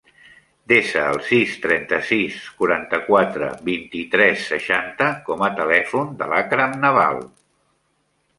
Desa 0.71 1.01
el 1.09 1.19
sis, 1.25 1.51
trenta-sis, 1.65 2.39
quaranta-quatre, 2.61 3.51
vint-i-tres, 3.67 4.47
seixanta 4.53 5.11
com 5.29 5.45
a 5.51 5.51
telèfon 5.61 6.11
de 6.23 6.31
l'Akram 6.33 6.75
Naval. 6.87 7.23